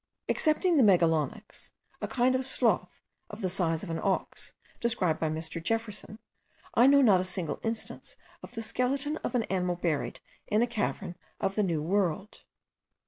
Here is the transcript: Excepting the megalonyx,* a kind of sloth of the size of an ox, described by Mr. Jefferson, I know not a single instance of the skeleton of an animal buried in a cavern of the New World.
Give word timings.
Excepting 0.27 0.77
the 0.77 0.83
megalonyx,* 0.83 1.73
a 2.01 2.07
kind 2.07 2.33
of 2.33 2.43
sloth 2.43 3.03
of 3.29 3.41
the 3.41 3.51
size 3.51 3.83
of 3.83 3.91
an 3.91 3.99
ox, 4.01 4.53
described 4.79 5.19
by 5.19 5.29
Mr. 5.29 5.61
Jefferson, 5.61 6.17
I 6.73 6.87
know 6.87 7.03
not 7.03 7.19
a 7.19 7.23
single 7.23 7.59
instance 7.61 8.17
of 8.41 8.51
the 8.55 8.63
skeleton 8.63 9.17
of 9.17 9.35
an 9.35 9.43
animal 9.43 9.75
buried 9.75 10.19
in 10.47 10.63
a 10.63 10.67
cavern 10.67 11.17
of 11.39 11.53
the 11.53 11.61
New 11.61 11.83
World. 11.83 12.41